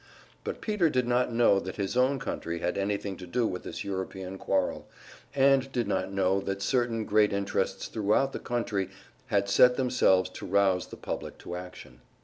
[0.43, 3.83] But Peter did not know that his own country had anything to do with this
[3.83, 4.87] European quarrel,
[5.35, 8.89] and did not know that certain great interests thruout the country
[9.27, 12.01] had set themselves to rouse the public to action.